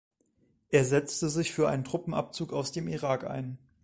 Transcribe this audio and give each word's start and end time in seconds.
Er 0.71 0.83
setzte 0.83 1.29
sich 1.29 1.51
für 1.51 1.69
einen 1.69 1.83
Truppenabzug 1.83 2.53
aus 2.53 2.71
dem 2.71 2.87
Irak 2.87 3.23
ein. 3.23 3.59